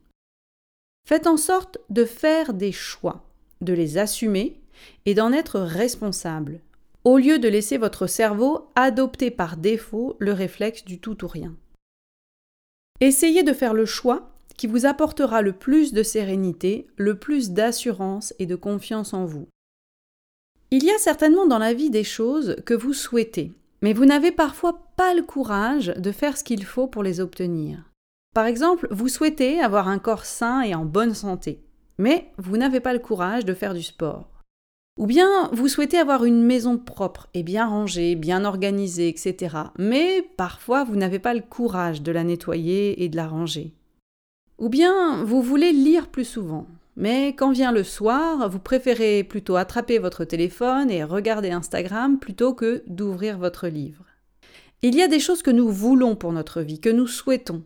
Faites 1.07 1.27
en 1.27 1.37
sorte 1.37 1.79
de 1.89 2.05
faire 2.05 2.53
des 2.53 2.73
choix, 2.73 3.25
de 3.61 3.73
les 3.73 3.97
assumer 3.97 4.61
et 5.07 5.15
d'en 5.15 5.33
être 5.33 5.61
responsable, 5.61 6.61
au 7.05 7.17
lieu 7.17 7.39
de 7.39 7.49
laisser 7.49 7.79
votre 7.79 8.07
cerveau 8.07 8.71
adopter 8.75 9.31
par 9.31 9.57
défaut 9.57 10.17
le 10.19 10.33
réflexe 10.33 10.85
du 10.85 11.01
tout 11.01 11.25
ou 11.25 11.29
rien. 11.29 11.57
Essayez 13.01 13.43
de 13.43 13.55
faire 13.55 13.73
le 13.73 13.87
choix 13.87 14.31
qui 14.59 14.67
vous 14.67 14.85
apportera 14.85 15.41
le 15.41 15.55
plus 15.55 15.95
de 15.95 16.03
sérénité, 16.03 16.87
le 16.97 17.19
plus 17.19 17.53
d'assurance 17.53 18.35
et 18.39 18.45
de 18.45 18.57
confiance 18.57 19.15
en 19.15 19.25
vous. 19.25 19.49
Il 20.73 20.85
y 20.85 20.91
a 20.91 20.99
certainement 20.99 21.47
dans 21.47 21.59
la 21.59 21.75
vie 21.75 21.91
des 21.91 22.05
choses 22.05 22.55
que 22.65 22.75
vous 22.75 22.93
souhaitez, 22.93 23.53
mais 23.83 23.93
vous 23.93 24.05
n'avez 24.05 24.31
parfois 24.31 24.87
pas 24.97 25.15
le 25.15 25.23
courage 25.23 25.93
de 25.97 26.13
faire 26.13 26.39
ce 26.39 26.45
qu'il 26.45 26.65
faut 26.65 26.87
pour 26.87 27.03
les 27.03 27.19
obtenir. 27.19 27.91
Par 28.35 28.47
exemple, 28.47 28.87
vous 28.93 29.09
souhaitez 29.09 29.61
avoir 29.61 29.89
un 29.89 29.99
corps 29.99 30.25
sain 30.25 30.63
et 30.63 30.73
en 30.77 30.85
bonne 30.85 31.15
santé, 31.15 31.61
mais 31.99 32.31
vous 32.39 32.57
n'avez 32.57 32.79
pas 32.79 32.93
le 32.93 33.01
courage 33.01 33.45
de 33.45 33.53
faire 33.53 33.75
du 33.75 33.83
sport. 33.83 34.29
Ou 34.97 35.07
bien 35.07 35.49
vous 35.53 35.67
souhaitez 35.67 35.99
avoir 35.99 36.25
une 36.25 36.45
maison 36.45 36.79
propre 36.79 37.27
et 37.35 37.43
bien 37.43 37.67
rangée, 37.67 38.15
bien 38.15 38.45
organisée, 38.45 39.09
etc. 39.09 39.57
Mais 39.77 40.23
parfois 40.37 40.85
vous 40.85 40.95
n'avez 40.95 41.19
pas 41.19 41.35
le 41.35 41.41
courage 41.41 42.01
de 42.01 42.13
la 42.13 42.23
nettoyer 42.23 43.03
et 43.03 43.09
de 43.09 43.17
la 43.17 43.27
ranger. 43.27 43.75
Ou 44.59 44.69
bien 44.69 45.25
vous 45.25 45.43
voulez 45.43 45.73
lire 45.73 46.07
plus 46.07 46.27
souvent. 46.27 46.69
Mais 46.97 47.29
quand 47.29 47.53
vient 47.53 47.73
le 47.73 47.85
soir, 47.85 48.49
vous 48.49 48.59
préférez 48.59 49.25
plutôt 49.25 49.57
attraper 49.57 49.99
votre 49.99 50.25
téléphone 50.25 50.91
et 50.91 51.05
regarder 51.05 51.51
Instagram 51.51 52.19
plutôt 52.19 52.55
que 52.55 52.83
d'ouvrir 52.87 53.39
votre 53.39 53.69
livre. 53.69 54.05
Il 54.83 54.95
y 54.95 55.03
a 55.03 55.09
des 55.09 55.21
choses 55.21 55.43
que 55.43 55.51
nous 55.51 55.69
voulons 55.69 56.17
pour 56.17 56.33
notre 56.33 56.63
vie, 56.63 56.81
que 56.81 56.89
nous 56.89 57.07
souhaitons, 57.07 57.63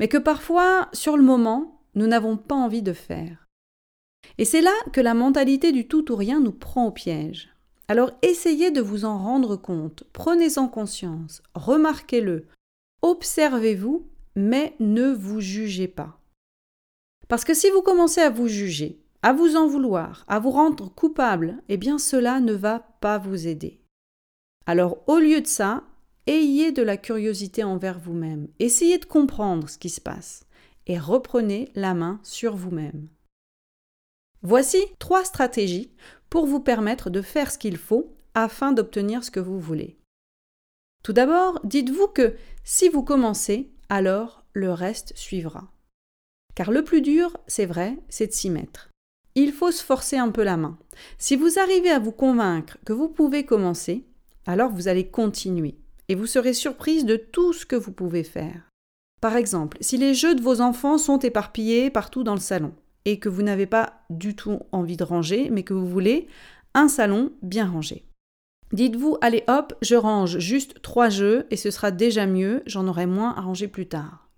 mais 0.00 0.08
que 0.08 0.16
parfois, 0.16 0.88
sur 0.92 1.16
le 1.16 1.22
moment, 1.22 1.82
nous 1.94 2.06
n'avons 2.06 2.36
pas 2.36 2.54
envie 2.54 2.82
de 2.82 2.92
faire. 2.92 3.46
Et 4.38 4.44
c'est 4.44 4.62
là 4.62 4.72
que 4.92 5.00
la 5.00 5.14
mentalité 5.14 5.72
du 5.72 5.86
tout 5.86 6.10
ou 6.10 6.16
rien 6.16 6.40
nous 6.40 6.52
prend 6.52 6.86
au 6.86 6.90
piège. 6.90 7.50
Alors 7.88 8.12
essayez 8.22 8.70
de 8.70 8.80
vous 8.80 9.04
en 9.04 9.18
rendre 9.18 9.56
compte, 9.56 10.04
prenez-en 10.12 10.68
conscience, 10.68 11.42
remarquez-le, 11.54 12.46
observez-vous, 13.02 14.06
mais 14.34 14.74
ne 14.80 15.12
vous 15.12 15.40
jugez 15.40 15.88
pas. 15.88 16.21
Parce 17.32 17.46
que 17.46 17.54
si 17.54 17.70
vous 17.70 17.80
commencez 17.80 18.20
à 18.20 18.28
vous 18.28 18.46
juger, 18.46 19.00
à 19.22 19.32
vous 19.32 19.56
en 19.56 19.66
vouloir, 19.66 20.26
à 20.28 20.38
vous 20.38 20.50
rendre 20.50 20.94
coupable, 20.94 21.62
eh 21.70 21.78
bien 21.78 21.96
cela 21.96 22.40
ne 22.40 22.52
va 22.52 22.80
pas 23.00 23.16
vous 23.16 23.46
aider. 23.48 23.80
Alors 24.66 25.02
au 25.06 25.18
lieu 25.18 25.40
de 25.40 25.46
ça, 25.46 25.82
ayez 26.26 26.72
de 26.72 26.82
la 26.82 26.98
curiosité 26.98 27.64
envers 27.64 27.98
vous-même, 27.98 28.48
essayez 28.58 28.98
de 28.98 29.06
comprendre 29.06 29.70
ce 29.70 29.78
qui 29.78 29.88
se 29.88 30.02
passe 30.02 30.44
et 30.86 30.98
reprenez 30.98 31.72
la 31.74 31.94
main 31.94 32.20
sur 32.22 32.54
vous-même. 32.54 33.08
Voici 34.42 34.84
trois 34.98 35.24
stratégies 35.24 35.90
pour 36.28 36.44
vous 36.44 36.60
permettre 36.60 37.08
de 37.08 37.22
faire 37.22 37.50
ce 37.50 37.56
qu'il 37.56 37.78
faut 37.78 38.14
afin 38.34 38.72
d'obtenir 38.72 39.24
ce 39.24 39.30
que 39.30 39.40
vous 39.40 39.58
voulez. 39.58 39.96
Tout 41.02 41.14
d'abord, 41.14 41.60
dites-vous 41.64 42.08
que 42.08 42.36
si 42.62 42.90
vous 42.90 43.02
commencez, 43.02 43.72
alors 43.88 44.44
le 44.52 44.70
reste 44.70 45.16
suivra. 45.16 45.72
Car 46.54 46.70
le 46.70 46.84
plus 46.84 47.00
dur, 47.00 47.36
c'est 47.46 47.66
vrai, 47.66 47.98
c'est 48.08 48.26
de 48.26 48.32
s'y 48.32 48.50
mettre. 48.50 48.90
Il 49.34 49.52
faut 49.52 49.70
se 49.70 49.82
forcer 49.82 50.18
un 50.18 50.30
peu 50.30 50.42
la 50.42 50.56
main. 50.56 50.78
Si 51.18 51.36
vous 51.36 51.58
arrivez 51.58 51.90
à 51.90 51.98
vous 51.98 52.12
convaincre 52.12 52.76
que 52.84 52.92
vous 52.92 53.08
pouvez 53.08 53.44
commencer, 53.44 54.04
alors 54.46 54.70
vous 54.70 54.88
allez 54.88 55.08
continuer 55.08 55.76
et 56.08 56.14
vous 56.14 56.26
serez 56.26 56.52
surprise 56.52 57.06
de 57.06 57.16
tout 57.16 57.52
ce 57.52 57.64
que 57.64 57.76
vous 57.76 57.92
pouvez 57.92 58.24
faire. 58.24 58.68
Par 59.22 59.36
exemple, 59.36 59.78
si 59.80 59.96
les 59.96 60.14
jeux 60.14 60.34
de 60.34 60.42
vos 60.42 60.60
enfants 60.60 60.98
sont 60.98 61.18
éparpillés 61.18 61.90
partout 61.90 62.24
dans 62.24 62.34
le 62.34 62.40
salon 62.40 62.74
et 63.04 63.18
que 63.18 63.28
vous 63.28 63.42
n'avez 63.42 63.66
pas 63.66 64.04
du 64.10 64.34
tout 64.34 64.60
envie 64.72 64.96
de 64.96 65.04
ranger, 65.04 65.48
mais 65.50 65.62
que 65.62 65.74
vous 65.74 65.86
voulez 65.86 66.26
un 66.74 66.88
salon 66.88 67.32
bien 67.40 67.70
rangé. 67.70 68.04
Dites-vous, 68.72 69.18
allez 69.20 69.44
hop, 69.48 69.74
je 69.82 69.94
range 69.94 70.38
juste 70.38 70.82
trois 70.82 71.08
jeux 71.08 71.46
et 71.50 71.56
ce 71.56 71.70
sera 71.70 71.90
déjà 71.90 72.26
mieux, 72.26 72.62
j'en 72.66 72.88
aurai 72.88 73.06
moins 73.06 73.34
à 73.36 73.42
ranger 73.42 73.68
plus 73.68 73.86
tard. 73.86 74.28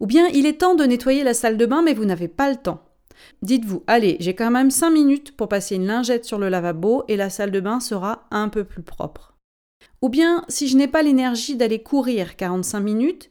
Ou 0.00 0.06
bien 0.06 0.28
il 0.28 0.46
est 0.46 0.60
temps 0.60 0.74
de 0.74 0.84
nettoyer 0.84 1.24
la 1.24 1.34
salle 1.34 1.56
de 1.56 1.66
bain 1.66 1.82
mais 1.82 1.94
vous 1.94 2.04
n'avez 2.04 2.28
pas 2.28 2.50
le 2.50 2.56
temps. 2.56 2.84
Dites-vous, 3.42 3.82
allez, 3.86 4.16
j'ai 4.20 4.34
quand 4.34 4.50
même 4.50 4.70
5 4.70 4.90
minutes 4.90 5.36
pour 5.36 5.48
passer 5.48 5.76
une 5.76 5.86
lingette 5.86 6.24
sur 6.24 6.38
le 6.38 6.48
lavabo 6.48 7.04
et 7.08 7.16
la 7.16 7.30
salle 7.30 7.50
de 7.50 7.60
bain 7.60 7.80
sera 7.80 8.26
un 8.30 8.48
peu 8.48 8.64
plus 8.64 8.82
propre. 8.82 9.34
Ou 10.02 10.08
bien, 10.08 10.44
si 10.48 10.68
je 10.68 10.76
n'ai 10.76 10.88
pas 10.88 11.02
l'énergie 11.02 11.56
d'aller 11.56 11.82
courir 11.82 12.36
45 12.36 12.80
minutes, 12.80 13.30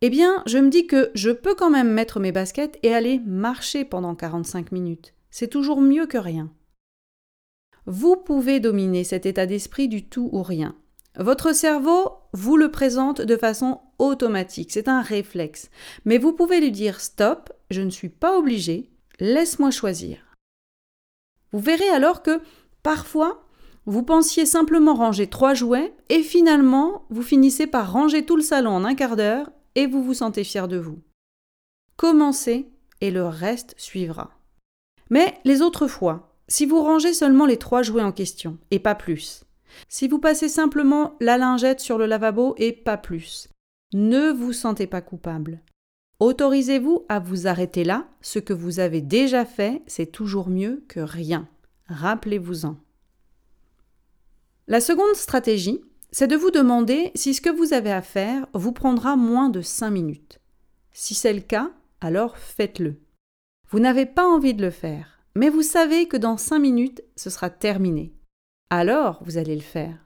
eh 0.00 0.10
bien, 0.10 0.42
je 0.46 0.58
me 0.58 0.68
dis 0.68 0.86
que 0.86 1.10
je 1.14 1.30
peux 1.30 1.54
quand 1.54 1.70
même 1.70 1.90
mettre 1.90 2.20
mes 2.20 2.32
baskets 2.32 2.78
et 2.82 2.94
aller 2.94 3.20
marcher 3.24 3.84
pendant 3.84 4.14
45 4.14 4.70
minutes. 4.70 5.14
C'est 5.30 5.48
toujours 5.48 5.80
mieux 5.80 6.06
que 6.06 6.18
rien. 6.18 6.52
Vous 7.86 8.16
pouvez 8.16 8.60
dominer 8.60 9.04
cet 9.04 9.26
état 9.26 9.46
d'esprit 9.46 9.88
du 9.88 10.08
tout 10.08 10.28
ou 10.32 10.42
rien. 10.42 10.76
Votre 11.18 11.54
cerveau 11.54 12.10
vous 12.34 12.56
le 12.56 12.70
présente 12.70 13.20
de 13.20 13.36
façon 13.36 13.80
automatique, 13.98 14.72
c'est 14.72 14.88
un 14.88 15.02
réflexe. 15.02 15.70
Mais 16.04 16.18
vous 16.18 16.32
pouvez 16.32 16.60
lui 16.60 16.72
dire 16.72 17.00
stop, 17.00 17.52
je 17.70 17.80
ne 17.80 17.90
suis 17.90 18.08
pas 18.08 18.36
obligé, 18.36 18.90
laisse-moi 19.20 19.70
choisir. 19.70 20.18
Vous 21.52 21.60
verrez 21.60 21.88
alors 21.90 22.24
que 22.24 22.40
parfois, 22.82 23.46
vous 23.86 24.02
pensiez 24.02 24.46
simplement 24.46 24.94
ranger 24.94 25.28
trois 25.28 25.54
jouets 25.54 25.94
et 26.08 26.22
finalement, 26.24 27.04
vous 27.08 27.22
finissez 27.22 27.68
par 27.68 27.92
ranger 27.92 28.26
tout 28.26 28.36
le 28.36 28.42
salon 28.42 28.72
en 28.72 28.84
un 28.84 28.96
quart 28.96 29.14
d'heure 29.14 29.52
et 29.76 29.86
vous 29.86 30.02
vous 30.02 30.14
sentez 30.14 30.42
fier 30.42 30.66
de 30.66 30.78
vous. 30.78 30.98
Commencez 31.96 32.68
et 33.00 33.12
le 33.12 33.26
reste 33.26 33.76
suivra. 33.78 34.32
Mais 35.08 35.38
les 35.44 35.62
autres 35.62 35.86
fois, 35.86 36.34
si 36.48 36.66
vous 36.66 36.82
rangez 36.82 37.14
seulement 37.14 37.46
les 37.46 37.58
trois 37.58 37.82
jouets 37.82 38.02
en 38.02 38.10
question 38.10 38.58
et 38.72 38.80
pas 38.80 38.96
plus, 38.96 39.43
si 39.88 40.08
vous 40.08 40.18
passez 40.18 40.48
simplement 40.48 41.16
la 41.20 41.38
lingette 41.38 41.80
sur 41.80 41.98
le 41.98 42.06
lavabo 42.06 42.54
et 42.58 42.72
pas 42.72 42.96
plus, 42.96 43.48
ne 43.92 44.30
vous 44.30 44.52
sentez 44.52 44.86
pas 44.86 45.00
coupable. 45.00 45.60
Autorisez-vous 46.20 47.04
à 47.08 47.18
vous 47.18 47.46
arrêter 47.46 47.84
là, 47.84 48.08
ce 48.20 48.38
que 48.38 48.52
vous 48.52 48.80
avez 48.80 49.00
déjà 49.00 49.44
fait, 49.44 49.82
c'est 49.86 50.10
toujours 50.10 50.48
mieux 50.48 50.84
que 50.88 51.00
rien. 51.00 51.48
Rappelez-vous-en. 51.88 52.76
La 54.66 54.80
seconde 54.80 55.14
stratégie, 55.14 55.80
c'est 56.10 56.28
de 56.28 56.36
vous 56.36 56.50
demander 56.50 57.10
si 57.14 57.34
ce 57.34 57.40
que 57.40 57.50
vous 57.50 57.74
avez 57.74 57.92
à 57.92 58.00
faire 58.00 58.46
vous 58.54 58.72
prendra 58.72 59.16
moins 59.16 59.50
de 59.50 59.60
5 59.60 59.90
minutes. 59.90 60.40
Si 60.92 61.14
c'est 61.14 61.32
le 61.32 61.40
cas, 61.40 61.72
alors 62.00 62.38
faites-le. 62.38 63.00
Vous 63.70 63.80
n'avez 63.80 64.06
pas 64.06 64.26
envie 64.26 64.54
de 64.54 64.62
le 64.62 64.70
faire, 64.70 65.18
mais 65.34 65.50
vous 65.50 65.62
savez 65.62 66.06
que 66.06 66.16
dans 66.16 66.36
5 66.36 66.58
minutes, 66.58 67.02
ce 67.16 67.30
sera 67.30 67.50
terminé. 67.50 68.14
Alors, 68.70 69.20
vous 69.24 69.38
allez 69.38 69.54
le 69.54 69.60
faire. 69.60 69.96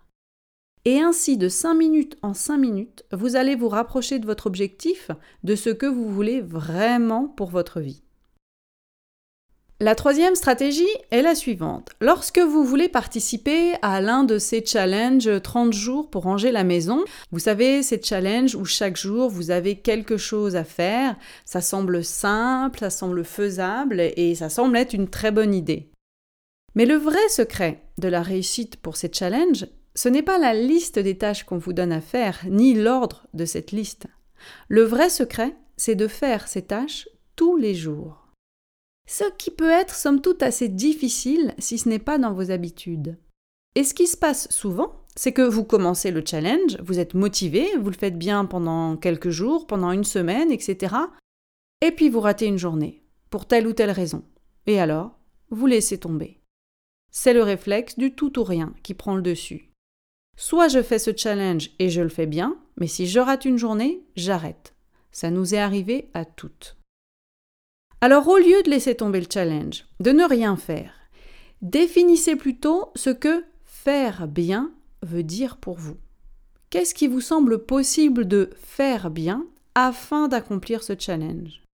Et 0.84 1.00
ainsi, 1.00 1.36
de 1.36 1.48
5 1.48 1.74
minutes 1.74 2.16
en 2.22 2.34
5 2.34 2.56
minutes, 2.56 3.04
vous 3.12 3.36
allez 3.36 3.56
vous 3.56 3.68
rapprocher 3.68 4.18
de 4.18 4.26
votre 4.26 4.46
objectif, 4.46 5.10
de 5.42 5.54
ce 5.54 5.70
que 5.70 5.86
vous 5.86 6.08
voulez 6.08 6.40
vraiment 6.40 7.28
pour 7.28 7.50
votre 7.50 7.80
vie. 7.80 8.02
La 9.80 9.94
troisième 9.94 10.34
stratégie 10.34 10.88
est 11.12 11.22
la 11.22 11.36
suivante. 11.36 11.90
Lorsque 12.00 12.40
vous 12.40 12.64
voulez 12.64 12.88
participer 12.88 13.74
à 13.80 14.00
l'un 14.00 14.24
de 14.24 14.38
ces 14.38 14.64
challenges 14.64 15.30
30 15.40 15.72
jours 15.72 16.10
pour 16.10 16.24
ranger 16.24 16.50
la 16.50 16.64
maison, 16.64 17.04
vous 17.30 17.38
savez, 17.38 17.84
ces 17.84 18.02
challenges 18.02 18.56
où 18.56 18.64
chaque 18.64 18.96
jour 18.96 19.30
vous 19.30 19.52
avez 19.52 19.76
quelque 19.76 20.16
chose 20.16 20.56
à 20.56 20.64
faire, 20.64 21.14
ça 21.44 21.60
semble 21.60 22.02
simple, 22.02 22.80
ça 22.80 22.90
semble 22.90 23.24
faisable 23.24 24.00
et 24.16 24.34
ça 24.34 24.48
semble 24.48 24.76
être 24.76 24.94
une 24.94 25.08
très 25.08 25.30
bonne 25.30 25.54
idée. 25.54 25.92
Mais 26.78 26.86
le 26.86 26.94
vrai 26.94 27.28
secret 27.28 27.82
de 27.98 28.06
la 28.06 28.22
réussite 28.22 28.76
pour 28.76 28.96
ces 28.96 29.10
challenges, 29.12 29.66
ce 29.96 30.08
n'est 30.08 30.22
pas 30.22 30.38
la 30.38 30.54
liste 30.54 31.00
des 31.00 31.18
tâches 31.18 31.42
qu'on 31.42 31.58
vous 31.58 31.72
donne 31.72 31.90
à 31.90 32.00
faire, 32.00 32.38
ni 32.48 32.72
l'ordre 32.72 33.26
de 33.34 33.46
cette 33.46 33.72
liste. 33.72 34.06
Le 34.68 34.82
vrai 34.82 35.10
secret, 35.10 35.56
c'est 35.76 35.96
de 35.96 36.06
faire 36.06 36.46
ces 36.46 36.62
tâches 36.62 37.08
tous 37.34 37.56
les 37.56 37.74
jours. 37.74 38.28
Ce 39.08 39.24
qui 39.38 39.50
peut 39.50 39.68
être 39.68 39.96
somme 39.96 40.20
toute 40.20 40.40
assez 40.44 40.68
difficile 40.68 41.52
si 41.58 41.78
ce 41.78 41.88
n'est 41.88 41.98
pas 41.98 42.16
dans 42.16 42.32
vos 42.32 42.52
habitudes. 42.52 43.18
Et 43.74 43.82
ce 43.82 43.92
qui 43.92 44.06
se 44.06 44.16
passe 44.16 44.48
souvent, 44.48 45.04
c'est 45.16 45.32
que 45.32 45.42
vous 45.42 45.64
commencez 45.64 46.12
le 46.12 46.22
challenge, 46.24 46.78
vous 46.80 47.00
êtes 47.00 47.14
motivé, 47.14 47.66
vous 47.76 47.90
le 47.90 47.96
faites 47.96 48.16
bien 48.16 48.44
pendant 48.44 48.96
quelques 48.96 49.30
jours, 49.30 49.66
pendant 49.66 49.90
une 49.90 50.04
semaine, 50.04 50.52
etc. 50.52 50.94
Et 51.84 51.90
puis 51.90 52.08
vous 52.08 52.20
ratez 52.20 52.46
une 52.46 52.56
journée, 52.56 53.02
pour 53.30 53.46
telle 53.46 53.66
ou 53.66 53.72
telle 53.72 53.90
raison. 53.90 54.22
Et 54.68 54.78
alors, 54.78 55.18
vous 55.50 55.66
laissez 55.66 55.98
tomber. 55.98 56.37
C'est 57.10 57.32
le 57.32 57.42
réflexe 57.42 57.98
du 57.98 58.14
tout 58.14 58.38
ou 58.38 58.44
rien 58.44 58.74
qui 58.82 58.94
prend 58.94 59.14
le 59.14 59.22
dessus. 59.22 59.70
Soit 60.36 60.68
je 60.68 60.82
fais 60.82 60.98
ce 60.98 61.10
challenge 61.16 61.70
et 61.78 61.90
je 61.90 62.00
le 62.00 62.08
fais 62.08 62.26
bien, 62.26 62.56
mais 62.76 62.86
si 62.86 63.06
je 63.06 63.18
rate 63.18 63.44
une 63.44 63.58
journée, 63.58 64.04
j'arrête. 64.14 64.74
Ça 65.10 65.30
nous 65.30 65.54
est 65.54 65.58
arrivé 65.58 66.10
à 66.14 66.24
toutes. 66.24 66.76
Alors 68.00 68.28
au 68.28 68.36
lieu 68.36 68.62
de 68.62 68.70
laisser 68.70 68.94
tomber 68.94 69.20
le 69.20 69.26
challenge, 69.32 69.86
de 69.98 70.12
ne 70.12 70.22
rien 70.22 70.56
faire, 70.56 70.94
définissez 71.62 72.36
plutôt 72.36 72.92
ce 72.94 73.10
que 73.10 73.44
faire 73.64 74.28
bien 74.28 74.72
veut 75.02 75.24
dire 75.24 75.56
pour 75.56 75.76
vous. 75.76 75.96
Qu'est-ce 76.70 76.94
qui 76.94 77.08
vous 77.08 77.20
semble 77.20 77.64
possible 77.64 78.28
de 78.28 78.50
faire 78.56 79.10
bien 79.10 79.46
afin 79.74 80.28
d'accomplir 80.28 80.84
ce 80.84 80.92
challenge? 80.96 81.64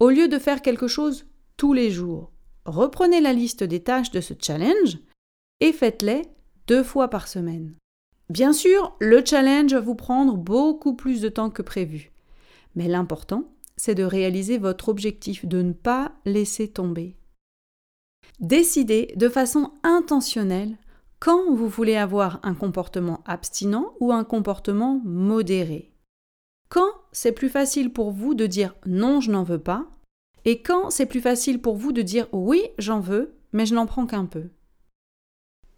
Au 0.00 0.10
lieu 0.10 0.26
de 0.26 0.38
faire 0.38 0.62
quelque 0.62 0.88
chose 0.88 1.26
tous 1.56 1.72
les 1.72 1.90
jours, 1.90 2.32
reprenez 2.64 3.20
la 3.20 3.32
liste 3.32 3.64
des 3.64 3.82
tâches 3.82 4.10
de 4.10 4.20
ce 4.20 4.34
challenge 4.40 4.98
et 5.60 5.72
faites-les 5.72 6.22
deux 6.66 6.82
fois 6.82 7.08
par 7.08 7.28
semaine. 7.28 7.74
Bien 8.30 8.52
sûr, 8.52 8.96
le 9.00 9.24
challenge 9.24 9.74
va 9.74 9.80
vous 9.80 9.94
prendre 9.94 10.36
beaucoup 10.36 10.94
plus 10.94 11.20
de 11.20 11.28
temps 11.28 11.50
que 11.50 11.62
prévu. 11.62 12.12
Mais 12.74 12.88
l'important, 12.88 13.44
c'est 13.76 13.94
de 13.94 14.04
réaliser 14.04 14.58
votre 14.58 14.88
objectif, 14.88 15.46
de 15.46 15.62
ne 15.62 15.72
pas 15.72 16.12
laisser 16.24 16.68
tomber. 16.68 17.16
Décidez 18.40 19.12
de 19.16 19.28
façon 19.28 19.72
intentionnelle 19.82 20.76
quand 21.20 21.54
vous 21.54 21.68
voulez 21.68 21.96
avoir 21.96 22.40
un 22.42 22.54
comportement 22.54 23.22
abstinent 23.26 23.94
ou 24.00 24.12
un 24.12 24.24
comportement 24.24 25.00
modéré. 25.04 25.92
Quand 26.68 26.90
c'est 27.12 27.32
plus 27.32 27.48
facile 27.48 27.92
pour 27.92 28.10
vous 28.10 28.34
de 28.34 28.46
dire 28.46 28.74
non, 28.86 29.20
je 29.20 29.30
n'en 29.30 29.44
veux 29.44 29.60
pas, 29.60 29.86
et 30.44 30.62
quand 30.62 30.90
c'est 30.90 31.06
plus 31.06 31.20
facile 31.20 31.60
pour 31.60 31.76
vous 31.76 31.92
de 31.92 32.02
dire 32.02 32.26
oui, 32.32 32.62
j'en 32.78 33.00
veux, 33.00 33.34
mais 33.52 33.66
je 33.66 33.74
n'en 33.74 33.86
prends 33.86 34.06
qu'un 34.06 34.26
peu? 34.26 34.50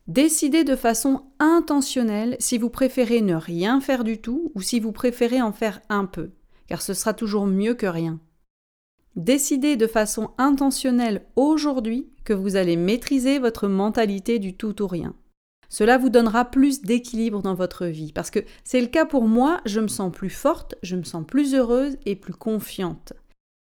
Décidez 0.06 0.62
de 0.62 0.76
façon 0.76 1.24
intentionnelle 1.40 2.36
si 2.38 2.58
vous 2.58 2.70
préférez 2.70 3.22
ne 3.22 3.34
rien 3.34 3.80
faire 3.80 4.04
du 4.04 4.20
tout 4.20 4.52
ou 4.54 4.62
si 4.62 4.78
vous 4.78 4.92
préférez 4.92 5.42
en 5.42 5.52
faire 5.52 5.80
un 5.88 6.04
peu, 6.04 6.30
car 6.68 6.80
ce 6.80 6.94
sera 6.94 7.12
toujours 7.12 7.46
mieux 7.46 7.74
que 7.74 7.86
rien. 7.86 8.20
Décidez 9.16 9.76
de 9.76 9.86
façon 9.86 10.30
intentionnelle 10.38 11.26
aujourd'hui 11.36 12.10
que 12.24 12.32
vous 12.32 12.54
allez 12.54 12.76
maîtriser 12.76 13.38
votre 13.38 13.66
mentalité 13.66 14.38
du 14.38 14.54
tout 14.54 14.82
ou 14.82 14.86
rien. 14.86 15.14
Cela 15.68 15.98
vous 15.98 16.10
donnera 16.10 16.44
plus 16.44 16.82
d'équilibre 16.82 17.42
dans 17.42 17.54
votre 17.54 17.86
vie, 17.86 18.12
parce 18.12 18.30
que 18.30 18.40
c'est 18.62 18.80
le 18.80 18.86
cas 18.86 19.06
pour 19.06 19.26
moi, 19.26 19.60
je 19.64 19.80
me 19.80 19.88
sens 19.88 20.12
plus 20.12 20.30
forte, 20.30 20.76
je 20.82 20.96
me 20.96 21.02
sens 21.02 21.24
plus 21.26 21.54
heureuse 21.54 21.96
et 22.04 22.14
plus 22.14 22.34
confiante. 22.34 23.14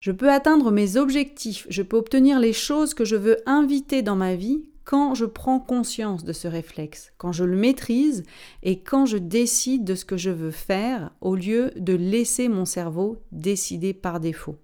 Je 0.00 0.12
peux 0.12 0.30
atteindre 0.30 0.70
mes 0.70 0.96
objectifs, 0.96 1.66
je 1.68 1.82
peux 1.82 1.96
obtenir 1.96 2.38
les 2.38 2.52
choses 2.52 2.94
que 2.94 3.04
je 3.04 3.16
veux 3.16 3.38
inviter 3.46 4.02
dans 4.02 4.14
ma 4.14 4.36
vie 4.36 4.70
quand 4.84 5.14
je 5.14 5.24
prends 5.24 5.58
conscience 5.58 6.24
de 6.24 6.32
ce 6.32 6.46
réflexe, 6.48 7.12
quand 7.18 7.32
je 7.32 7.44
le 7.44 7.56
maîtrise 7.56 8.22
et 8.62 8.80
quand 8.80 9.06
je 9.06 9.18
décide 9.18 9.84
de 9.84 9.94
ce 9.94 10.04
que 10.04 10.16
je 10.16 10.30
veux 10.30 10.52
faire 10.52 11.12
au 11.20 11.34
lieu 11.34 11.72
de 11.76 11.94
laisser 11.94 12.48
mon 12.48 12.64
cerveau 12.64 13.16
décider 13.32 13.92
par 13.92 14.20
défaut. 14.20 14.56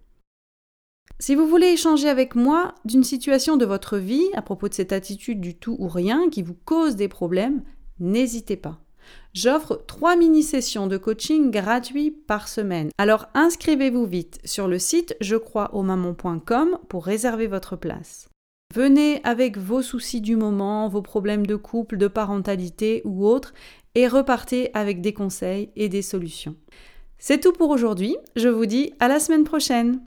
Si 1.18 1.34
vous 1.34 1.46
voulez 1.46 1.68
échanger 1.68 2.08
avec 2.08 2.36
moi 2.36 2.74
d'une 2.84 3.04
situation 3.04 3.56
de 3.56 3.66
votre 3.66 3.98
vie 3.98 4.28
à 4.34 4.42
propos 4.42 4.68
de 4.68 4.74
cette 4.74 4.92
attitude 4.92 5.40
du 5.40 5.56
tout 5.56 5.76
ou 5.78 5.88
rien 5.88 6.30
qui 6.30 6.42
vous 6.42 6.56
cause 6.64 6.96
des 6.96 7.08
problèmes, 7.08 7.62
n'hésitez 7.98 8.56
pas. 8.56 8.83
J'offre 9.32 9.82
trois 9.86 10.16
mini-sessions 10.16 10.86
de 10.86 10.96
coaching 10.96 11.50
gratuits 11.50 12.10
par 12.10 12.48
semaine. 12.48 12.90
Alors 12.98 13.26
inscrivez-vous 13.34 14.06
vite 14.06 14.40
sur 14.44 14.68
le 14.68 14.78
site 14.78 15.16
je 15.20 15.36
crois 15.36 15.74
au 15.74 15.84
pour 16.88 17.04
réserver 17.04 17.46
votre 17.46 17.76
place. 17.76 18.28
Venez 18.74 19.20
avec 19.24 19.56
vos 19.56 19.82
soucis 19.82 20.20
du 20.20 20.36
moment, 20.36 20.88
vos 20.88 21.02
problèmes 21.02 21.46
de 21.46 21.56
couple, 21.56 21.96
de 21.96 22.08
parentalité 22.08 23.02
ou 23.04 23.26
autres, 23.26 23.54
et 23.94 24.08
repartez 24.08 24.70
avec 24.74 25.00
des 25.00 25.12
conseils 25.12 25.70
et 25.76 25.88
des 25.88 26.02
solutions. 26.02 26.56
C'est 27.18 27.40
tout 27.40 27.52
pour 27.52 27.70
aujourd'hui, 27.70 28.16
je 28.34 28.48
vous 28.48 28.66
dis 28.66 28.92
à 28.98 29.08
la 29.08 29.20
semaine 29.20 29.44
prochaine 29.44 30.00